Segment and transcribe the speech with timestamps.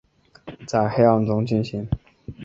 [0.65, 1.87] 在黑暗中进行